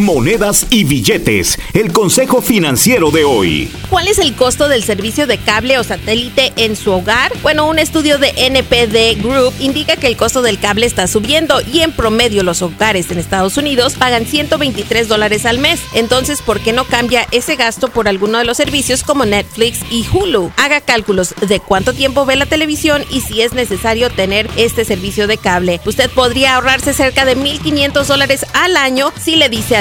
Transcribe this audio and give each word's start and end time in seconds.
monedas 0.00 0.66
y 0.70 0.84
billetes. 0.84 1.58
El 1.74 1.92
consejo 1.92 2.42
financiero 2.42 3.10
de 3.10 3.24
hoy. 3.24 3.70
¿Cuál 3.88 4.08
es 4.08 4.18
el 4.18 4.34
costo 4.34 4.68
del 4.68 4.82
servicio 4.82 5.26
de 5.26 5.38
cable 5.38 5.78
o 5.78 5.84
satélite 5.84 6.52
en 6.56 6.76
su 6.76 6.90
hogar? 6.90 7.32
Bueno, 7.42 7.68
un 7.68 7.78
estudio 7.78 8.18
de 8.18 8.32
NPD 8.36 9.22
Group 9.22 9.52
indica 9.60 9.96
que 9.96 10.06
el 10.06 10.16
costo 10.16 10.42
del 10.42 10.58
cable 10.58 10.86
está 10.86 11.06
subiendo 11.06 11.60
y 11.60 11.80
en 11.80 11.92
promedio 11.92 12.42
los 12.42 12.62
hogares 12.62 13.10
en 13.10 13.18
Estados 13.18 13.56
Unidos 13.56 13.94
pagan 13.98 14.26
123 14.26 15.08
dólares 15.08 15.44
al 15.46 15.58
mes. 15.58 15.80
Entonces, 15.94 16.40
¿por 16.42 16.60
qué 16.60 16.72
no 16.72 16.84
cambia 16.84 17.26
ese 17.30 17.56
gasto 17.56 17.88
por 17.88 18.08
alguno 18.08 18.38
de 18.38 18.44
los 18.44 18.56
servicios 18.56 19.02
como 19.02 19.26
Netflix 19.26 19.80
y 19.90 20.06
Hulu? 20.10 20.50
Haga 20.56 20.80
cálculos 20.80 21.34
de 21.46 21.60
cuánto 21.60 21.92
tiempo 21.92 22.24
ve 22.24 22.36
la 22.36 22.46
televisión 22.46 23.04
y 23.10 23.20
si 23.20 23.42
es 23.42 23.52
necesario 23.52 24.10
tener 24.10 24.48
este 24.56 24.84
servicio 24.84 25.26
de 25.26 25.36
cable. 25.36 25.80
Usted 25.84 26.10
podría 26.10 26.54
ahorrarse 26.54 26.92
cerca 26.92 27.24
de 27.24 27.36
1.500 27.36 28.04
dólares 28.04 28.46
al 28.54 28.76
año 28.76 29.12
si 29.20 29.36
le 29.36 29.48
dice 29.48 29.76